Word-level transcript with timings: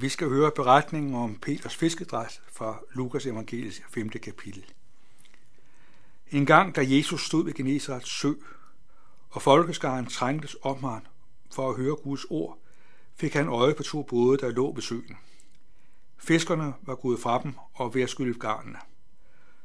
vi 0.00 0.08
skal 0.08 0.28
høre 0.28 0.50
beretningen 0.50 1.14
om 1.14 1.34
Peters 1.34 1.76
fiskedræt 1.76 2.40
fra 2.52 2.80
Lukas 2.94 3.26
evangeliets 3.26 3.82
5. 3.90 4.08
kapitel. 4.08 4.64
En 6.30 6.46
gang, 6.46 6.76
da 6.76 6.84
Jesus 6.84 7.26
stod 7.26 7.44
ved 7.44 7.54
Genesarets 7.54 8.20
sø, 8.20 8.32
og 9.30 9.42
folkeskaren 9.42 10.06
trængtes 10.06 10.56
om 10.62 10.84
ham 10.84 11.02
for 11.54 11.70
at 11.70 11.76
høre 11.76 11.96
Guds 11.96 12.24
ord, 12.30 12.58
fik 13.16 13.34
han 13.34 13.48
øje 13.48 13.74
på 13.74 13.82
to 13.82 14.02
både, 14.02 14.38
der 14.38 14.50
lå 14.50 14.74
ved 14.74 14.82
søen. 14.82 15.16
Fiskerne 16.18 16.74
var 16.82 16.94
gået 16.94 17.20
fra 17.20 17.42
dem 17.42 17.54
og 17.74 17.94
ved 17.94 18.02
at 18.02 18.10
skylde 18.10 18.38
garnene. 18.38 18.78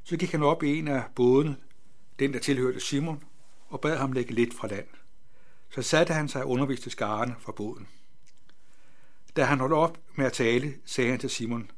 Så 0.03 0.17
gik 0.17 0.31
han 0.31 0.43
op 0.43 0.63
i 0.63 0.79
en 0.79 0.87
af 0.87 1.03
bådene, 1.15 1.57
den 2.19 2.33
der 2.33 2.39
tilhørte 2.39 2.79
Simon, 2.79 3.23
og 3.67 3.81
bad 3.81 3.97
ham 3.97 4.11
lægge 4.11 4.33
lidt 4.33 4.53
fra 4.53 4.67
land. 4.67 4.87
Så 5.69 5.81
satte 5.81 6.13
han 6.13 6.27
sig 6.27 6.43
og 6.43 6.49
underviste 6.49 6.89
skarne 6.89 7.35
fra 7.39 7.51
båden. 7.51 7.87
Da 9.35 9.43
han 9.43 9.59
holdt 9.59 9.73
op 9.73 9.97
med 10.15 10.25
at 10.25 10.33
tale, 10.33 10.73
sagde 10.85 11.09
han 11.09 11.19
til 11.19 11.29
Simon, 11.29 11.71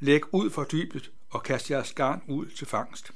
Læg 0.00 0.34
ud 0.34 0.50
for 0.50 0.64
dybet 0.64 1.10
og 1.30 1.42
kast 1.42 1.70
jeres 1.70 1.92
garn 1.92 2.22
ud 2.28 2.46
til 2.46 2.66
fangst. 2.66 3.10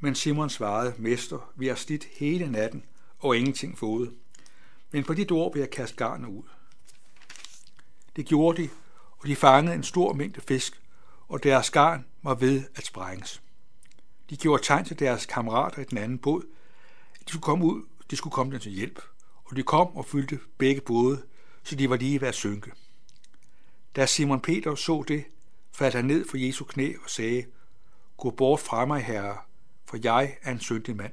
Men 0.00 0.14
Simon 0.14 0.50
svarede, 0.50 0.94
Mester, 0.98 1.52
vi 1.56 1.66
har 1.66 1.74
slidt 1.74 2.04
hele 2.04 2.50
natten 2.50 2.84
og 3.18 3.36
ingenting 3.36 3.78
fået. 3.78 4.12
Men 4.90 5.04
på 5.04 5.14
dit 5.14 5.32
ord 5.32 5.52
vil 5.52 5.60
jeg 5.60 5.70
kaste 5.70 5.96
garnet 5.96 6.28
ud. 6.28 6.42
Det 8.16 8.26
gjorde 8.26 8.62
de, 8.62 8.68
og 9.18 9.28
de 9.28 9.36
fangede 9.36 9.74
en 9.74 9.82
stor 9.82 10.12
mængde 10.12 10.40
fisk, 10.40 10.82
og 11.28 11.42
deres 11.42 11.70
garn 11.70 12.04
var 12.22 12.34
ved 12.34 12.62
at 12.74 12.86
sprænges. 12.86 13.42
De 14.30 14.36
gjorde 14.36 14.62
tegn 14.62 14.84
til 14.84 14.98
deres 14.98 15.26
kammerater 15.26 15.82
i 15.82 15.84
den 15.84 15.98
anden 15.98 16.18
båd, 16.18 16.42
at 17.20 17.26
de 17.26 17.28
skulle 17.28 17.42
komme 17.42 17.64
ud, 17.64 17.82
de 18.10 18.16
skulle 18.16 18.34
komme 18.34 18.52
dem 18.52 18.60
til 18.60 18.72
hjælp, 18.72 19.00
og 19.44 19.56
de 19.56 19.62
kom 19.62 19.96
og 19.96 20.04
fyldte 20.04 20.40
begge 20.58 20.80
både, 20.80 21.22
så 21.62 21.76
de 21.76 21.90
var 21.90 21.96
lige 21.96 22.20
ved 22.20 22.28
at 22.28 22.34
synke. 22.34 22.72
Da 23.98 24.06
Simon 24.06 24.40
Peter 24.40 24.74
så 24.74 25.04
det, 25.08 25.24
faldt 25.72 25.94
han 25.94 26.04
ned 26.04 26.28
for 26.28 26.36
Jesu 26.36 26.64
knæ 26.64 26.94
og 27.04 27.10
sagde, 27.10 27.44
Gå 28.16 28.30
bort 28.30 28.60
fra 28.60 28.84
mig, 28.84 29.04
herre, 29.04 29.38
for 29.84 29.98
jeg 30.02 30.36
er 30.42 30.52
en 30.52 30.60
syndig 30.60 30.96
mand. 30.96 31.12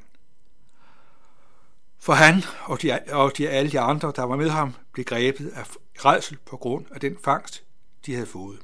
For 2.00 2.14
han 2.14 2.44
og 2.64 2.82
de, 2.82 3.00
og 3.12 3.38
de 3.38 3.50
alle 3.50 3.72
de 3.72 3.80
andre, 3.80 4.14
der 4.16 4.24
var 4.24 4.36
med 4.36 4.50
ham, 4.50 4.74
blev 4.92 5.06
grebet 5.06 5.50
af 5.50 5.66
redsel 5.96 6.38
på 6.46 6.58
grund 6.58 6.86
af 6.92 7.00
den 7.00 7.18
fangst, 7.24 7.64
de 8.06 8.14
havde 8.14 8.28
fået. 8.28 8.60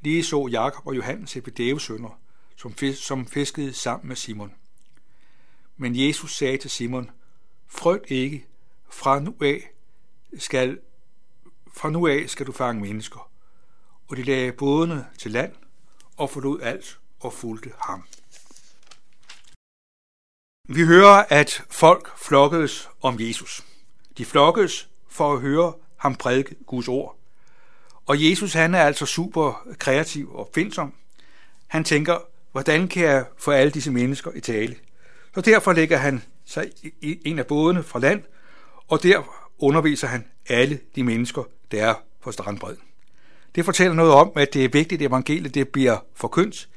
Lige 0.00 0.24
så 0.24 0.48
Jakob 0.50 0.86
og 0.86 0.96
Johannes 0.96 1.30
Zebedeus 1.30 1.86
sønner, 1.86 2.20
som, 2.56 2.74
som 2.94 3.26
fiskede 3.26 3.72
sammen 3.72 4.08
med 4.08 4.16
Simon. 4.16 4.54
Men 5.76 6.06
Jesus 6.06 6.36
sagde 6.36 6.58
til 6.58 6.70
Simon, 6.70 7.10
frygt 7.66 8.10
ikke, 8.10 8.46
fra 8.90 9.20
nu 9.20 9.34
af 9.40 9.70
skal, 10.38 10.78
fra 11.72 11.90
nu 11.90 12.06
af 12.06 12.24
skal 12.30 12.46
du 12.46 12.52
fange 12.52 12.82
mennesker. 12.82 13.33
Og 14.08 14.16
de 14.16 14.22
lagde 14.22 14.52
bådene 14.52 15.06
til 15.18 15.30
land 15.30 15.52
og 16.16 16.30
forlod 16.30 16.60
alt 16.62 16.98
og 17.20 17.32
fulgte 17.32 17.72
ham. 17.78 18.04
Vi 20.68 20.84
hører, 20.84 21.24
at 21.28 21.64
folk 21.70 22.18
flokkedes 22.18 22.88
om 23.02 23.16
Jesus. 23.20 23.64
De 24.18 24.24
flokkedes 24.24 24.88
for 25.08 25.32
at 25.32 25.40
høre 25.40 25.72
ham 25.96 26.14
prædike 26.14 26.54
Guds 26.66 26.88
ord. 26.88 27.18
Og 28.06 28.28
Jesus 28.30 28.52
han 28.52 28.74
er 28.74 28.82
altså 28.82 29.06
super 29.06 29.68
kreativ 29.78 30.34
og 30.34 30.40
opfindsom. 30.40 30.94
Han 31.66 31.84
tænker, 31.84 32.18
hvordan 32.52 32.88
kan 32.88 33.02
jeg 33.02 33.24
få 33.38 33.50
alle 33.50 33.70
disse 33.70 33.90
mennesker 33.90 34.30
i 34.32 34.40
tale? 34.40 34.76
Så 35.34 35.40
derfor 35.40 35.72
lægger 35.72 35.96
han 35.96 36.22
sig 36.44 36.70
i 37.00 37.18
en 37.24 37.38
af 37.38 37.46
bådene 37.46 37.82
fra 37.82 37.98
land, 37.98 38.22
og 38.88 39.02
der 39.02 39.22
underviser 39.58 40.06
han 40.06 40.26
alle 40.48 40.80
de 40.94 41.04
mennesker, 41.04 41.42
der 41.70 41.86
er 41.86 41.94
på 42.20 42.32
strandbredden. 42.32 42.82
Det 43.54 43.64
fortæller 43.64 43.94
noget 43.94 44.12
om, 44.12 44.32
at 44.36 44.54
det 44.54 44.64
er 44.64 44.68
vigtigt, 44.68 45.02
at 45.02 45.06
evangeliet 45.08 45.54
det 45.54 45.68
bliver 45.68 45.96
forkyndt, 46.14 46.68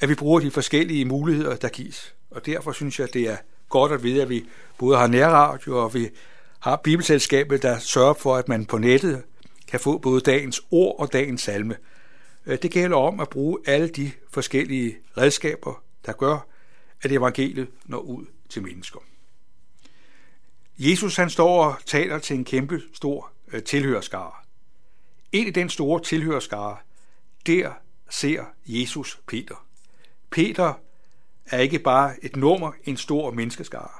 at 0.00 0.08
vi 0.08 0.14
bruger 0.14 0.40
de 0.40 0.50
forskellige 0.50 1.04
muligheder, 1.04 1.56
der 1.56 1.68
gives. 1.68 2.14
Og 2.30 2.46
derfor 2.46 2.72
synes 2.72 3.00
jeg, 3.00 3.14
det 3.14 3.22
er 3.22 3.36
godt 3.68 3.92
at 3.92 4.02
vide, 4.02 4.22
at 4.22 4.28
vi 4.28 4.44
både 4.78 4.96
har 4.96 5.06
nærradio, 5.06 5.84
og 5.84 5.94
vi 5.94 6.08
har 6.60 6.76
Bibelselskabet, 6.76 7.62
der 7.62 7.78
sørger 7.78 8.14
for, 8.14 8.36
at 8.36 8.48
man 8.48 8.66
på 8.66 8.78
nettet 8.78 9.22
kan 9.68 9.80
få 9.80 9.98
både 9.98 10.20
dagens 10.20 10.62
ord 10.70 10.96
og 10.98 11.12
dagens 11.12 11.42
salme. 11.42 11.76
Øh, 12.46 12.58
det 12.62 12.70
gælder 12.70 12.96
om 12.96 13.20
at 13.20 13.28
bruge 13.28 13.58
alle 13.66 13.88
de 13.88 14.10
forskellige 14.30 14.96
redskaber, 15.16 15.82
der 16.06 16.12
gør, 16.12 16.46
at 17.02 17.12
evangeliet 17.12 17.68
når 17.84 17.98
ud 17.98 18.26
til 18.48 18.62
mennesker. 18.62 18.98
Jesus 20.78 21.16
han 21.16 21.30
står 21.30 21.64
og 21.64 21.74
taler 21.86 22.18
til 22.18 22.36
en 22.36 22.44
kæmpe 22.44 22.82
stor 22.94 23.30
øh, 23.52 23.62
tilhørskare. 23.62 24.43
Ind 25.34 25.48
i 25.48 25.50
den 25.50 25.68
store 25.68 26.02
tilhørskare, 26.02 26.76
der 27.46 27.72
ser 28.10 28.44
Jesus 28.66 29.20
Peter. 29.26 29.66
Peter 30.30 30.74
er 31.46 31.58
ikke 31.58 31.78
bare 31.78 32.24
et 32.24 32.36
nummer, 32.36 32.72
en 32.84 32.96
stor 32.96 33.30
menneskeskare. 33.30 33.90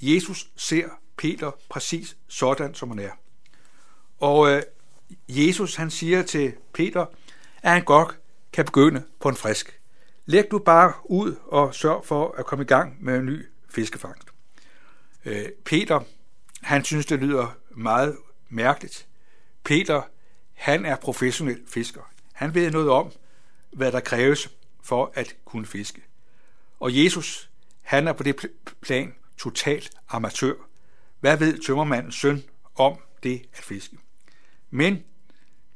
Jesus 0.00 0.50
ser 0.56 0.88
Peter 1.16 1.50
præcis 1.68 2.16
sådan, 2.28 2.74
som 2.74 2.88
han 2.88 2.98
er. 2.98 3.10
Og 4.18 4.50
øh, 4.50 4.62
Jesus 5.28 5.74
han 5.74 5.90
siger 5.90 6.22
til 6.22 6.52
Peter, 6.74 7.06
at 7.62 7.72
han 7.72 7.84
godt 7.84 8.18
kan 8.52 8.64
begynde 8.64 9.02
på 9.20 9.28
en 9.28 9.36
frisk. 9.36 9.80
Læg 10.26 10.44
du 10.50 10.58
bare 10.58 10.92
ud 11.04 11.36
og 11.46 11.74
sørg 11.74 12.04
for 12.04 12.34
at 12.38 12.46
komme 12.46 12.64
i 12.64 12.66
gang 12.66 13.04
med 13.04 13.18
en 13.18 13.26
ny 13.26 13.46
fiskefangst. 13.68 14.28
Øh, 15.24 15.48
Peter, 15.64 16.00
han 16.62 16.84
synes, 16.84 17.06
det 17.06 17.18
lyder 17.18 17.56
meget 17.70 18.16
mærkeligt. 18.48 19.06
Peter, 19.64 20.02
han 20.60 20.84
er 20.84 20.96
professionel 20.96 21.60
fisker. 21.66 22.00
Han 22.32 22.54
ved 22.54 22.70
noget 22.70 22.90
om, 22.90 23.12
hvad 23.72 23.92
der 23.92 24.00
kræves 24.00 24.50
for 24.82 25.12
at 25.14 25.36
kunne 25.44 25.66
fiske. 25.66 26.02
Og 26.80 27.04
Jesus, 27.04 27.50
han 27.82 28.08
er 28.08 28.12
på 28.12 28.22
det 28.22 28.46
plan 28.80 29.14
totalt 29.38 29.90
amatør. 30.08 30.54
Hvad 31.20 31.36
ved 31.36 31.58
tømmermandens 31.66 32.14
søn 32.14 32.42
om 32.74 32.96
det 33.22 33.42
at 33.52 33.64
fiske? 33.64 33.96
Men 34.70 35.04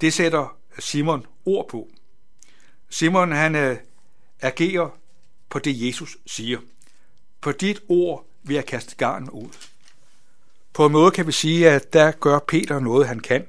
det 0.01 0.13
sætter 0.13 0.57
Simon 0.79 1.27
ord 1.45 1.69
på. 1.69 1.89
Simon 2.89 3.33
han 3.33 3.55
øh, 3.55 3.77
agerer 4.41 4.99
på 5.49 5.59
det, 5.59 5.87
Jesus 5.87 6.17
siger. 6.27 6.59
På 7.41 7.53
dit 7.53 7.83
ord 7.89 8.27
vil 8.43 8.55
jeg 8.55 8.67
kaste 8.67 8.97
garn 8.97 9.31
ud. 9.31 9.49
På 10.73 10.87
en 10.87 10.93
måde 10.93 11.11
kan 11.11 11.27
vi 11.27 11.33
sige, 11.33 11.71
at 11.71 11.93
der 11.93 12.11
gør 12.11 12.39
Peter 12.39 12.81
noget, 12.81 13.09
han 13.09 13.21
kan. 13.21 13.47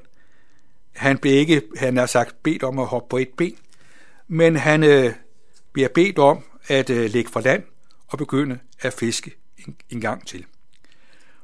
Han 0.95 1.17
blev 1.17 1.33
ikke, 1.33 1.61
han 1.77 1.97
har 1.97 2.05
sagt, 2.05 2.43
bedt 2.43 2.63
om 2.63 2.79
at 2.79 2.87
hoppe 2.87 3.09
på 3.09 3.17
et 3.17 3.29
ben, 3.37 3.57
men 4.27 4.55
han 4.55 4.83
øh, 4.83 5.13
bliver 5.73 5.89
bedt 5.89 6.19
om 6.19 6.43
at 6.67 6.89
øh, 6.89 7.09
lægge 7.09 7.31
fra 7.31 7.41
land 7.41 7.63
og 8.07 8.17
begynde 8.17 8.59
at 8.79 8.93
fiske 8.93 9.31
en, 9.57 9.75
en 9.89 10.01
gang 10.01 10.27
til. 10.27 10.45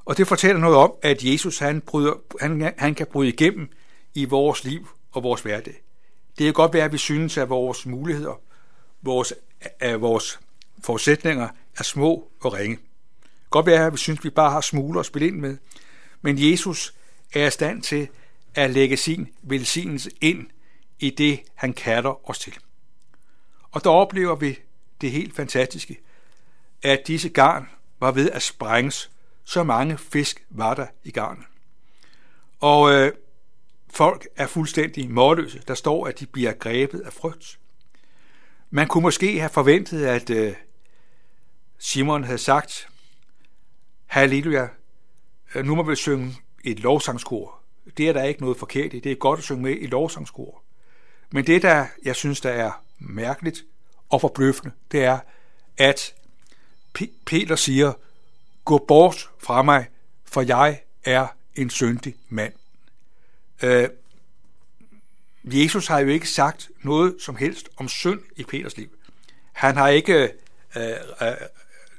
Og 0.05 0.17
det 0.17 0.27
fortæller 0.27 0.61
noget 0.61 0.77
om, 0.77 0.93
at 1.01 1.23
Jesus 1.23 1.59
han, 1.59 1.81
bryder, 1.81 2.13
han, 2.41 2.73
han 2.77 2.95
kan 2.95 3.07
bryde 3.11 3.29
igennem 3.29 3.69
i 4.13 4.25
vores 4.25 4.63
liv 4.63 4.87
og 5.11 5.23
vores 5.23 5.41
hverdag. 5.41 5.83
Det 6.37 6.45
kan 6.45 6.53
godt 6.53 6.73
være, 6.73 6.85
at 6.85 6.91
vi 6.91 6.97
synes, 6.97 7.37
at 7.37 7.49
vores 7.49 7.85
muligheder, 7.85 8.41
vores, 9.01 9.33
at 9.79 10.01
vores 10.01 10.39
forudsætninger 10.83 11.47
er 11.77 11.83
små 11.83 12.31
og 12.41 12.53
ringe. 12.53 12.75
Det 12.75 13.29
kan 13.29 13.49
godt 13.49 13.65
være, 13.65 13.85
at 13.85 13.93
vi 13.93 13.97
synes, 13.97 14.19
at 14.19 14.23
vi 14.23 14.29
bare 14.29 14.51
har 14.51 14.61
smuler 14.61 14.99
at 14.99 15.05
spille 15.05 15.27
ind 15.27 15.37
med. 15.39 15.57
Men 16.21 16.51
Jesus 16.51 16.93
er 17.33 17.47
i 17.47 17.51
stand 17.51 17.81
til 17.81 18.07
at 18.55 18.71
lægge 18.71 18.97
sin 18.97 19.27
velsignelse 19.41 20.11
ind 20.21 20.47
i 20.99 21.09
det, 21.09 21.39
han 21.55 21.73
kalder 21.73 22.29
os 22.29 22.39
til. 22.39 22.57
Og 23.71 23.83
der 23.83 23.89
oplever 23.89 24.35
vi 24.35 24.59
det 25.01 25.11
helt 25.11 25.35
fantastiske, 25.35 25.99
at 26.81 27.07
disse 27.07 27.29
garn 27.29 27.69
var 27.99 28.11
ved 28.11 28.31
at 28.31 28.41
sprænges. 28.41 29.11
Så 29.43 29.63
mange 29.63 29.97
fisk 29.97 30.45
var 30.49 30.73
der 30.73 30.87
i 31.03 31.11
garnet. 31.11 31.45
Og 32.59 32.93
øh, 32.93 33.11
folk 33.93 34.27
er 34.35 34.47
fuldstændig 34.47 35.11
målløse. 35.11 35.61
Der 35.67 35.73
står, 35.73 36.07
at 36.07 36.19
de 36.19 36.25
bliver 36.25 36.53
grebet 36.53 36.99
af 36.99 37.13
frygt. 37.13 37.59
Man 38.69 38.87
kunne 38.87 39.01
måske 39.01 39.39
have 39.39 39.49
forventet, 39.49 40.05
at 40.05 40.29
øh, 40.29 40.53
Simon 41.77 42.23
havde 42.23 42.37
sagt, 42.37 42.89
Halleluja, 44.05 44.67
øh, 45.55 45.65
nu 45.65 45.75
må 45.75 45.83
vi 45.83 45.95
synge 45.95 46.35
et 46.63 46.79
lovsangskor. 46.79 47.60
Det 47.97 48.09
er 48.09 48.13
der 48.13 48.23
ikke 48.23 48.41
noget 48.41 48.57
forkert 48.57 48.93
i. 48.93 48.99
Det 48.99 49.11
er 49.11 49.15
godt 49.15 49.37
at 49.37 49.43
synge 49.43 49.61
med 49.61 49.77
i 49.79 49.85
lovsangskor. 49.85 50.63
Men 51.31 51.47
det, 51.47 51.61
der 51.61 51.85
jeg 52.03 52.15
synes, 52.15 52.41
der 52.41 52.49
er 52.49 52.83
mærkeligt 52.99 53.65
og 54.09 54.21
forbløffende, 54.21 54.71
det 54.91 55.03
er, 55.03 55.19
at 55.77 56.13
Peter 57.25 57.55
siger, 57.55 57.93
gå 58.65 58.77
bort 58.77 59.29
fra 59.39 59.61
mig, 59.61 59.87
for 60.25 60.41
jeg 60.41 60.81
er 61.03 61.27
en 61.55 61.69
syndig 61.69 62.15
mand. 62.29 62.53
Øh, 63.63 63.89
Jesus 65.43 65.87
har 65.87 65.99
jo 65.99 66.07
ikke 66.07 66.29
sagt 66.29 66.69
noget 66.81 67.15
som 67.19 67.35
helst 67.35 67.69
om 67.77 67.87
synd 67.87 68.19
i 68.35 68.43
Peters 68.43 68.77
liv. 68.77 68.89
Han 69.51 69.75
har 69.75 69.87
ikke 69.87 70.31
øh, 70.77 70.89
øh, 71.21 71.27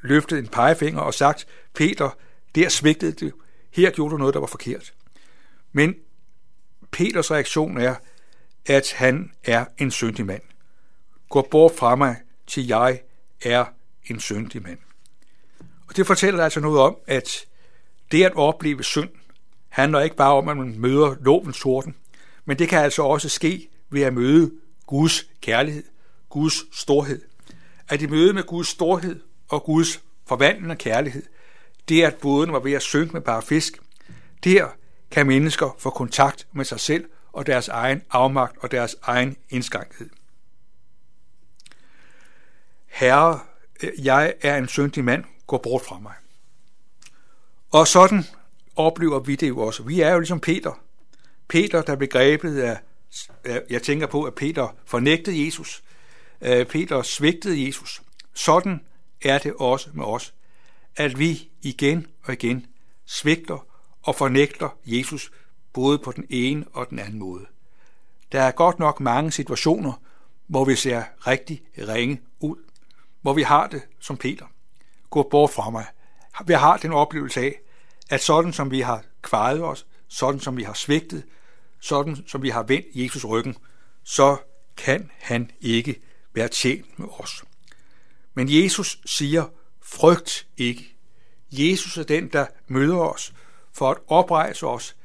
løftet 0.03 0.39
en 0.39 0.49
pegefinger 0.49 1.01
og 1.01 1.15
sagt, 1.15 1.47
Peter, 1.75 2.11
der 2.55 2.69
svigtede 2.69 3.13
du, 3.13 3.31
her 3.71 3.91
gjorde 3.91 4.13
du 4.13 4.19
noget, 4.19 4.35
der 4.35 4.41
var 4.41 4.47
forkert. 4.47 4.93
Men 5.73 5.95
Peters 6.91 7.31
reaktion 7.31 7.79
er, 7.79 7.95
at 8.67 8.93
han 8.93 9.33
er 9.45 9.65
en 9.79 9.91
syndig 9.91 10.27
mand. 10.27 10.43
Gå 11.29 11.49
bort 11.51 11.73
fra 11.77 11.97
mig, 11.97 12.17
til 12.47 12.67
jeg 12.67 13.01
er 13.43 13.65
en 14.05 14.21
syndig 14.21 14.63
mand. 14.63 14.79
Og 15.89 15.97
det 15.97 16.07
fortæller 16.07 16.45
altså 16.45 16.61
noget 16.61 16.81
om, 16.81 16.97
at 17.07 17.47
det 18.13 18.25
at 18.25 18.33
opleve 18.35 18.85
synd 18.85 19.11
handler 19.69 20.01
ikke 20.01 20.17
bare 20.17 20.33
om, 20.33 20.49
at 20.49 20.57
man 20.57 20.79
møder 20.79 21.15
lovens 21.21 21.61
torden, 21.61 21.97
men 22.45 22.59
det 22.59 22.69
kan 22.69 22.79
altså 22.79 23.03
også 23.03 23.29
ske 23.29 23.69
ved 23.91 24.03
at 24.03 24.15
møde 24.15 24.53
Guds 24.87 25.25
kærlighed, 25.41 25.85
Guds 26.29 26.79
storhed. 26.79 27.23
At 27.89 28.03
i 28.03 28.07
møde 28.07 28.33
med 28.33 28.43
Guds 28.43 28.69
storhed 28.69 29.21
og 29.49 29.65
Guds 29.65 30.03
forvandlende 30.27 30.77
kærlighed, 30.77 31.23
det 31.89 32.05
er, 32.05 32.07
at 32.07 32.17
båden 32.17 32.53
var 32.53 32.61
ved 32.61 32.73
at 32.73 32.83
synke 32.83 33.13
med 33.13 33.21
bare 33.21 33.43
fisk. 33.43 33.79
Der 34.45 34.69
kan 35.13 35.27
mennesker 35.27 35.77
få 35.79 35.91
kontakt 35.91 36.47
med 36.53 36.65
sig 36.65 36.81
selv 36.81 37.11
og 37.33 37.47
deres 37.47 37.69
egen 37.69 38.03
afmagt 38.11 38.57
og 38.59 38.71
deres 38.71 38.97
egen 39.03 39.37
indskrænkhed. 39.51 40.11
Herre, 42.87 43.41
jeg 43.99 44.35
er 44.41 44.57
en 44.57 44.69
syndig 44.69 45.05
mand, 45.05 45.25
gå 45.47 45.59
bort 45.59 45.83
fra 45.83 45.99
mig. 45.99 46.15
Og 47.71 47.89
sådan 47.89 48.25
oplever 48.77 49.21
vi 49.21 49.37
det 49.37 49.49
jo 49.49 49.59
også. 49.59 49.83
Vi 49.83 50.01
er 50.01 50.13
jo 50.13 50.19
ligesom 50.19 50.41
Peter. 50.41 50.81
Peter, 51.49 51.83
der 51.83 51.97
blev 51.97 52.09
grebet 52.09 52.61
af, 52.61 52.79
jeg 53.71 53.83
tænker 53.83 54.07
på, 54.07 54.25
at 54.25 54.35
Peter 54.35 54.77
fornægtede 54.85 55.45
Jesus. 55.47 55.83
Øh, 56.41 56.67
Peter 56.67 57.03
svigtede 57.03 57.67
Jesus. 57.67 58.03
Sådan 58.35 58.81
er 59.23 59.39
det 59.39 59.53
også 59.59 59.91
med 59.93 60.05
os, 60.05 60.35
at 60.97 61.19
vi 61.19 61.51
igen 61.63 62.07
og 62.23 62.33
igen 62.33 62.67
svigter 63.07 63.67
og 64.03 64.17
fornægter 64.17 64.69
Jesus 64.87 65.31
både 65.73 65.99
på 65.99 66.13
den 66.13 66.27
ene 66.31 66.65
og 66.73 66.91
den 66.91 66.99
anden 66.99 67.19
måde. 67.19 67.47
Der 68.33 68.43
er 68.43 68.51
godt 68.51 68.79
nok 68.79 69.01
mange 69.01 69.33
situationer, 69.33 69.93
hvor 70.47 70.65
vi 70.65 70.77
ser 70.77 71.05
rigtig 71.27 71.63
ringe 71.79 72.21
ud, 72.41 72.57
hvor 73.21 73.33
vi 73.33 73.43
har 73.43 73.67
det 73.67 73.83
som 74.01 74.17
Peter. 74.17 74.47
Gå 75.11 75.29
bort 75.31 75.51
fra 75.51 75.71
mig. 75.71 75.87
Vi 76.47 76.53
har 76.53 76.77
den 76.77 76.93
oplevelse 76.93 77.41
af, 77.41 77.61
at 78.11 78.23
sådan 78.23 78.53
som 78.53 78.71
vi 78.71 78.81
har 78.81 79.05
kvejet 79.23 79.63
os, 79.63 79.87
sådan 80.09 80.41
som 80.41 80.57
vi 80.57 80.63
har 80.63 80.73
svigtet, 80.73 81.25
sådan 81.81 82.25
som 82.27 82.43
vi 82.43 82.49
har 82.49 82.63
vendt 82.63 82.87
Jesus 82.95 83.25
ryggen, 83.25 83.57
så 84.05 84.37
kan 84.77 85.11
han 85.19 85.51
ikke 85.61 86.03
være 86.35 86.49
tjent 86.49 86.99
med 86.99 87.09
os. 87.19 87.45
Men 88.35 88.47
Jesus 88.49 89.01
siger, 89.07 89.45
frygt 89.83 90.47
ikke. 90.57 90.97
Jesus 91.51 91.99
er 91.99 92.03
den, 92.03 92.29
der 92.29 92.47
møder 92.69 92.99
os 92.99 93.33
for 93.73 93.91
at 93.91 93.97
oprejse 94.07 94.67
os, 94.67 94.97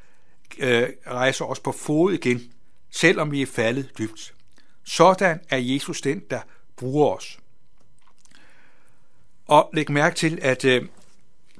øh, 0.57 0.89
rejse 1.07 1.45
os 1.45 1.59
på 1.59 1.71
fod 1.71 2.13
igen, 2.13 2.53
selvom 2.91 3.31
vi 3.31 3.41
er 3.41 3.45
faldet 3.45 3.91
dybt. 3.97 4.33
Sådan 4.83 5.39
er 5.49 5.57
Jesus 5.57 6.01
den, 6.01 6.19
der 6.29 6.41
bruger 6.75 7.15
os. 7.15 7.39
Og 9.47 9.69
læg 9.73 9.91
mærke 9.91 10.15
til, 10.15 10.39
at 10.41 10.65
øh, 10.65 10.87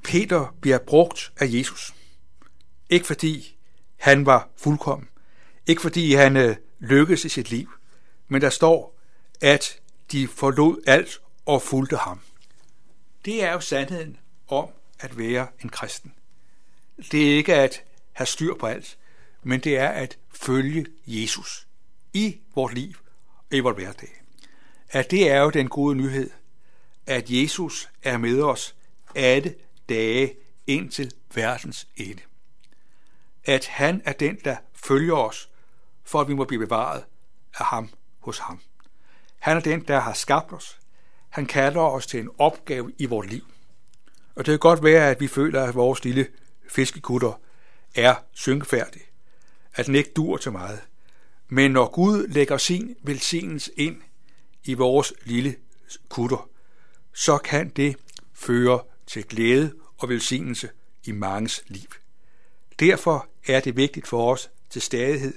Peter 0.03 0.55
bliver 0.61 0.77
brugt 0.77 1.31
af 1.39 1.45
Jesus. 1.49 1.93
Ikke 2.89 3.07
fordi 3.07 3.57
han 3.97 4.25
var 4.25 4.49
fuldkommen. 4.57 5.09
Ikke 5.67 5.81
fordi 5.81 6.13
han 6.13 6.37
øh, 6.37 6.55
lykkedes 6.79 7.25
i 7.25 7.29
sit 7.29 7.49
liv. 7.49 7.69
Men 8.27 8.41
der 8.41 8.49
står, 8.49 8.99
at 9.41 9.79
de 10.11 10.27
forlod 10.27 10.81
alt 10.87 11.21
og 11.45 11.61
fulgte 11.61 11.97
ham. 11.97 12.19
Det 13.25 13.43
er 13.43 13.51
jo 13.51 13.59
sandheden 13.59 14.17
om 14.47 14.69
at 14.99 15.17
være 15.17 15.47
en 15.63 15.69
kristen. 15.69 16.13
Det 17.11 17.31
er 17.31 17.37
ikke 17.37 17.55
at 17.55 17.83
have 18.13 18.27
styr 18.27 18.53
på 18.53 18.65
alt, 18.65 18.97
men 19.43 19.59
det 19.59 19.77
er 19.77 19.89
at 19.89 20.17
følge 20.33 20.85
Jesus 21.07 21.67
i 22.13 22.37
vores 22.55 22.73
liv 22.73 22.93
og 23.51 23.57
i 23.57 23.59
vores 23.59 23.75
hverdag. 23.75 24.23
At 24.89 25.11
det 25.11 25.31
er 25.31 25.41
jo 25.41 25.49
den 25.49 25.69
gode 25.69 25.95
nyhed, 25.95 26.29
at 27.05 27.29
Jesus 27.29 27.89
er 28.03 28.17
med 28.17 28.41
os 28.41 28.75
alle 29.15 29.55
dage 29.89 30.35
indtil 30.67 31.11
verdens 31.35 31.87
ende. 31.95 32.21
At 33.45 33.65
han 33.65 34.01
er 34.05 34.13
den, 34.13 34.37
der 34.43 34.57
følger 34.73 35.15
os, 35.15 35.49
for 36.03 36.21
at 36.21 36.27
vi 36.27 36.33
må 36.33 36.45
blive 36.45 36.59
bevaret 36.59 37.03
af 37.59 37.65
ham 37.65 37.89
hos 38.19 38.39
ham. 38.39 38.59
Han 39.39 39.57
er 39.57 39.61
den, 39.61 39.81
der 39.81 39.99
har 39.99 40.13
skabt 40.13 40.53
os. 40.53 40.79
Han 41.29 41.45
kalder 41.45 41.81
os 41.81 42.07
til 42.07 42.19
en 42.19 42.29
opgave 42.37 42.91
i 42.97 43.05
vores 43.05 43.29
liv. 43.29 43.43
Og 44.35 44.45
det 44.45 44.51
kan 44.51 44.59
godt 44.59 44.83
være, 44.83 45.09
at 45.09 45.19
vi 45.19 45.27
føler, 45.27 45.63
at 45.63 45.75
vores 45.75 46.03
lille 46.03 46.27
fiskekutter 46.69 47.41
er 47.95 48.15
synkfærdig, 48.33 49.01
At 49.73 49.85
den 49.85 49.95
ikke 49.95 50.11
dur 50.15 50.37
til 50.37 50.51
meget. 50.51 50.81
Men 51.47 51.71
når 51.71 51.91
Gud 51.91 52.27
lægger 52.27 52.57
sin 52.57 52.95
velsignelse 53.01 53.71
ind 53.75 54.01
i 54.63 54.73
vores 54.73 55.13
lille 55.23 55.55
kutter, 56.09 56.49
så 57.13 57.37
kan 57.37 57.69
det 57.69 57.95
føre 58.33 58.83
til 59.07 59.23
glæde 59.23 59.73
og 59.97 60.09
velsignelse 60.09 60.69
i 61.03 61.11
mangens 61.11 61.63
liv. 61.67 61.89
Derfor 62.79 63.27
er 63.47 63.59
det 63.59 63.75
vigtigt 63.75 64.07
for 64.07 64.31
os 64.33 64.49
til 64.69 64.81
stadighed 64.81 65.33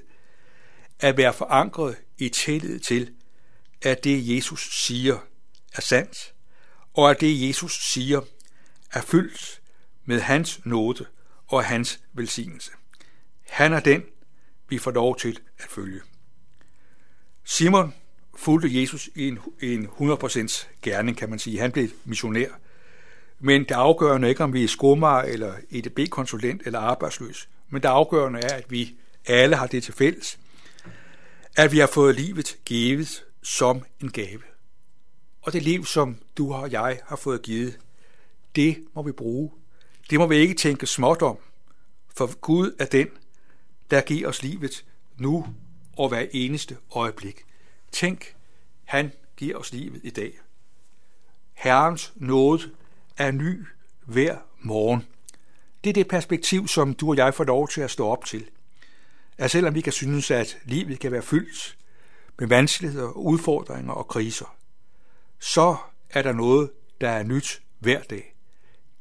at 0.99 1.17
være 1.17 1.33
forankret 1.33 1.97
i 2.19 2.29
tillid 2.29 2.81
til, 2.81 3.15
at 3.83 4.05
det 4.05 4.37
Jesus 4.37 4.85
siger 4.85 5.19
er 5.75 5.81
sandt, 5.81 6.35
og 6.95 7.11
at 7.11 7.21
det 7.21 7.49
Jesus 7.49 7.93
siger 7.93 8.21
er 8.93 9.03
fyldt 9.03 9.61
med 10.05 10.21
hans 10.21 10.61
nåde 10.65 11.07
og 11.51 11.65
hans 11.65 12.01
velsignelse. 12.13 12.71
Han 13.49 13.73
er 13.73 13.81
den, 13.81 14.03
vi 14.69 14.79
får 14.79 14.91
lov 14.91 15.17
til 15.17 15.39
at 15.59 15.67
følge. 15.71 16.01
Simon 17.45 17.95
fulgte 18.37 18.81
Jesus 18.81 19.11
i 19.15 19.29
en, 19.29 19.39
en 19.61 19.87
100% 19.87 20.67
gerning, 20.83 21.17
kan 21.17 21.31
man 21.31 21.39
sige. 21.39 21.61
Han 21.61 21.73
blev 21.73 21.89
missionær. 22.05 22.49
Men 23.39 23.61
det 23.61 23.71
afgørende 23.71 24.27
er 24.27 24.29
ikke, 24.29 24.45
om 24.45 24.53
vi 24.53 24.65
er 24.65 24.69
skummer 24.69 25.19
eller 25.19 25.55
EDB-konsulent 25.71 26.63
eller 26.67 26.79
arbejdsløs. 26.79 27.49
Men 27.69 27.83
det 27.83 27.89
afgørende 27.89 28.41
er, 28.41 28.55
at 28.55 28.71
vi 28.71 28.95
alle 29.27 29.57
har 29.57 29.67
det 29.67 29.83
til 29.83 29.95
fælles, 29.95 30.39
at 31.57 31.73
vi 31.73 31.79
har 31.79 31.87
fået 31.87 32.15
livet 32.15 32.57
givet 32.65 33.25
som 33.43 33.85
en 34.01 34.11
gave. 34.11 34.43
Og 35.43 35.53
det 35.53 35.63
liv, 35.63 35.85
som 35.85 36.17
du 36.39 36.53
og 36.53 36.73
jeg 36.73 37.01
har 37.07 37.17
fået 37.17 37.43
givet, 37.43 37.79
det 38.57 38.85
må 38.95 39.03
vi 39.03 39.13
bruge. 39.13 39.51
Det 40.11 40.19
må 40.19 40.27
vi 40.27 40.37
ikke 40.37 40.55
tænke 40.55 40.87
småt 40.87 41.23
om, 41.23 41.39
for 42.17 42.39
Gud 42.41 42.77
er 42.79 42.85
den, 42.85 43.09
der 43.91 44.01
giver 44.01 44.29
os 44.29 44.43
livet 44.43 44.85
nu 45.17 45.47
og 45.97 46.09
hver 46.09 46.27
eneste 46.33 46.77
øjeblik. 46.91 47.45
Tænk, 47.93 48.35
han 48.85 49.13
giver 49.37 49.57
os 49.57 49.73
livet 49.73 50.01
i 50.05 50.11
dag. 50.11 50.41
Herrens 51.53 52.13
nåde 52.17 52.71
er 53.17 53.31
ny 53.31 53.67
hver 54.05 54.39
morgen. 54.61 55.07
Det 55.85 55.91
er 55.91 55.95
det 55.95 56.09
perspektiv, 56.09 56.69
som 56.69 56.95
du 56.95 57.11
og 57.11 57.17
jeg 57.17 57.35
får 57.35 57.45
lov 57.45 57.69
til 57.69 57.81
at 57.81 57.91
stå 57.91 58.07
op 58.07 58.25
til. 58.25 58.51
At 59.39 59.51
selvom 59.51 59.75
vi 59.75 59.81
kan 59.81 59.93
synes, 59.93 60.31
at 60.31 60.59
livet 60.65 60.99
kan 60.99 61.13
være 61.13 61.23
fyldt 61.23 61.77
med 62.39 62.49
vanskeligheder, 62.49 63.11
udfordringer 63.11 63.93
og 63.93 64.09
kriser, 64.09 64.57
så 65.39 65.77
er 66.11 66.23
der 66.23 66.33
noget, 66.33 66.71
der 67.01 67.11
er 67.11 67.23
nyt 67.23 67.63
hver 67.79 68.03
dag. 68.03 68.35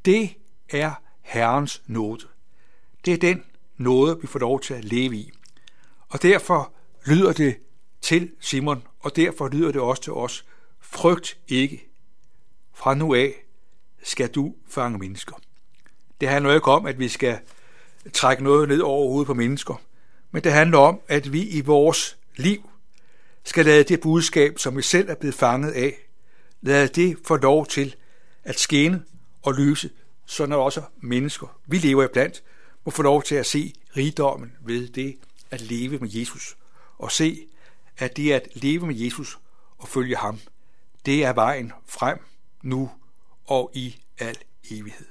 Det 0.05 0.35
er 0.71 0.91
Herrens 1.21 1.81
nåde. 1.87 2.27
Det 3.05 3.13
er 3.13 3.17
den 3.17 3.43
nåde, 3.77 4.21
vi 4.21 4.27
får 4.27 4.39
lov 4.39 4.61
til 4.61 4.73
at 4.73 4.85
leve 4.85 5.15
i. 5.15 5.31
Og 6.09 6.21
derfor 6.21 6.73
lyder 7.05 7.33
det 7.33 7.57
til 8.01 8.31
Simon, 8.39 8.83
og 8.99 9.15
derfor 9.15 9.47
lyder 9.47 9.71
det 9.71 9.81
også 9.81 10.01
til 10.01 10.13
os. 10.13 10.45
Frygt 10.79 11.37
ikke. 11.47 11.89
Fra 12.73 12.93
nu 12.93 13.13
af 13.13 13.33
skal 14.03 14.27
du 14.27 14.55
fange 14.67 14.97
mennesker. 14.97 15.35
Det 16.21 16.29
handler 16.29 16.53
ikke 16.53 16.67
om, 16.67 16.85
at 16.85 16.99
vi 16.99 17.07
skal 17.07 17.39
trække 18.13 18.43
noget 18.43 18.69
ned 18.69 18.79
over 18.79 19.07
hovedet 19.07 19.27
på 19.27 19.33
mennesker, 19.33 19.81
men 20.31 20.43
det 20.43 20.51
handler 20.51 20.77
om, 20.77 20.99
at 21.07 21.33
vi 21.33 21.49
i 21.49 21.61
vores 21.61 22.17
liv 22.35 22.69
skal 23.43 23.65
lade 23.65 23.83
det 23.83 24.01
budskab, 24.01 24.59
som 24.59 24.77
vi 24.77 24.81
selv 24.81 25.09
er 25.09 25.15
blevet 25.15 25.35
fanget 25.35 25.71
af, 25.71 25.93
lade 26.61 26.87
det 26.87 27.17
få 27.25 27.35
lov 27.35 27.65
til 27.65 27.95
at 28.43 28.59
skene 28.59 29.03
og 29.41 29.53
lyse, 29.53 29.89
så 30.29 30.43
er 30.43 30.55
også 30.55 30.81
mennesker, 30.97 31.59
vi 31.65 31.77
lever 31.77 32.03
iblandt, 32.03 32.43
må 32.85 32.91
få 32.91 33.01
lov 33.01 33.23
til 33.23 33.35
at 33.35 33.45
se 33.45 33.73
rigdommen 33.97 34.51
ved 34.61 34.87
det 34.87 35.17
at 35.51 35.61
leve 35.61 35.97
med 35.99 36.09
Jesus, 36.11 36.57
og 36.97 37.11
se, 37.11 37.47
at 37.97 38.17
det 38.17 38.31
at 38.31 38.47
leve 38.53 38.87
med 38.87 38.95
Jesus 38.95 39.39
og 39.77 39.87
følge 39.87 40.15
ham, 40.15 40.39
det 41.05 41.25
er 41.25 41.33
vejen 41.33 41.71
frem 41.85 42.19
nu 42.61 42.91
og 43.45 43.71
i 43.73 44.01
al 44.17 44.37
evighed. 44.71 45.05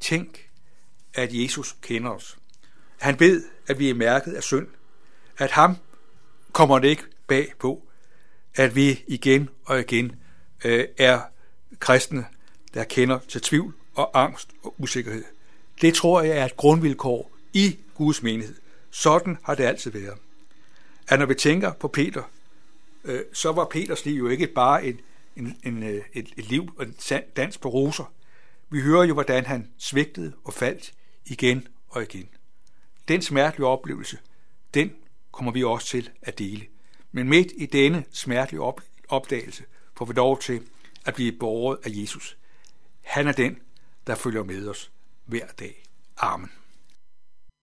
Tænk, 0.00 0.48
at 1.14 1.28
Jesus 1.32 1.76
kender 1.82 2.10
os. 2.10 2.38
Han 3.00 3.20
ved, 3.20 3.44
at 3.66 3.78
vi 3.78 3.90
er 3.90 3.94
mærket 3.94 4.32
af 4.32 4.42
synd. 4.42 4.68
At 5.38 5.50
ham 5.50 5.76
kommer 6.52 6.78
det 6.78 6.88
ikke 6.88 7.04
bag 7.26 7.52
på, 7.58 7.86
at 8.54 8.74
vi 8.74 9.04
igen 9.06 9.48
og 9.64 9.80
igen 9.80 10.16
øh, 10.64 10.84
er 10.98 11.20
kristne, 11.78 12.26
der 12.74 12.84
kender 12.84 13.18
til 13.18 13.40
tvivl 13.40 13.74
og 13.94 14.22
angst 14.22 14.48
og 14.62 14.74
usikkerhed. 14.78 15.24
Det 15.80 15.94
tror 15.94 16.22
jeg 16.22 16.38
er 16.38 16.44
et 16.44 16.56
grundvilkår 16.56 17.30
i 17.52 17.76
Guds 17.94 18.22
menighed. 18.22 18.54
Sådan 18.90 19.38
har 19.42 19.54
det 19.54 19.64
altid 19.64 19.90
været. 19.90 20.18
at 21.08 21.18
når 21.18 21.26
vi 21.26 21.34
tænker 21.34 21.72
på 21.72 21.88
Peter, 21.88 22.22
øh, 23.04 23.20
så 23.32 23.52
var 23.52 23.64
Peters 23.64 24.04
liv 24.04 24.18
jo 24.18 24.28
ikke 24.28 24.46
bare 24.46 24.84
et, 24.84 24.98
en, 25.36 25.58
en, 25.64 25.82
øh, 25.82 26.02
et, 26.12 26.28
et 26.36 26.48
liv 26.48 26.74
og 26.76 26.84
en 26.84 26.96
dans 27.36 27.58
på 27.58 27.68
roser. 27.68 28.12
Vi 28.70 28.80
hører 28.80 29.04
jo, 29.04 29.14
hvordan 29.14 29.46
han 29.46 29.70
svigtede 29.78 30.32
og 30.44 30.54
faldt 30.54 30.92
igen 31.26 31.68
og 31.88 32.02
igen. 32.02 32.28
Den 33.08 33.22
smertelige 33.22 33.66
oplevelse, 33.66 34.18
den 34.74 34.92
kommer 35.32 35.52
vi 35.52 35.64
også 35.64 35.86
til 35.86 36.10
at 36.22 36.38
dele. 36.38 36.64
Men 37.12 37.28
midt 37.28 37.52
i 37.56 37.66
denne 37.66 38.04
smertelige 38.12 38.60
opdagelse 39.08 39.64
får 39.96 40.04
vi 40.04 40.12
lov 40.12 40.40
til 40.40 40.62
at 41.04 41.14
blive 41.14 41.32
borget 41.32 41.78
af 41.84 41.90
Jesus. 41.92 42.36
Han 43.00 43.28
er 43.28 43.32
den, 43.32 43.58
der 44.06 44.14
følger 44.14 44.44
med 44.44 44.68
os 44.68 44.92
hver 45.24 45.46
dag. 45.46 45.84
Amen. 46.16 46.50